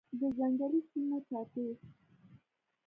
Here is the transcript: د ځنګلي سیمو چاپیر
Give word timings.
د 0.19 0.21
ځنګلي 0.37 0.79
سیمو 0.89 1.17
چاپیر 1.27 1.75